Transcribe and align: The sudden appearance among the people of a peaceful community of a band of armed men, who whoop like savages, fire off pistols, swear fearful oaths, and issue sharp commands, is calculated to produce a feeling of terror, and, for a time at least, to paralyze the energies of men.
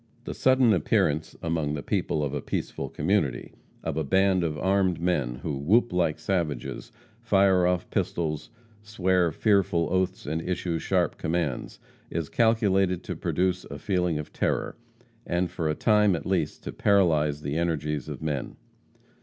The 0.23 0.33
sudden 0.33 0.73
appearance 0.73 1.35
among 1.43 1.75
the 1.75 1.83
people 1.83 2.23
of 2.23 2.33
a 2.33 2.41
peaceful 2.41 2.89
community 2.89 3.53
of 3.83 3.97
a 3.97 4.03
band 4.03 4.43
of 4.43 4.57
armed 4.57 4.99
men, 4.99 5.35
who 5.43 5.55
whoop 5.55 5.93
like 5.93 6.17
savages, 6.17 6.91
fire 7.21 7.67
off 7.67 7.87
pistols, 7.91 8.49
swear 8.81 9.31
fearful 9.31 9.89
oaths, 9.91 10.25
and 10.25 10.41
issue 10.41 10.79
sharp 10.79 11.19
commands, 11.19 11.79
is 12.09 12.29
calculated 12.29 13.03
to 13.03 13.15
produce 13.15 13.63
a 13.65 13.77
feeling 13.77 14.17
of 14.17 14.33
terror, 14.33 14.75
and, 15.27 15.51
for 15.51 15.69
a 15.69 15.75
time 15.75 16.15
at 16.15 16.25
least, 16.25 16.63
to 16.63 16.71
paralyze 16.71 17.43
the 17.43 17.55
energies 17.55 18.09
of 18.09 18.23
men. 18.23 18.55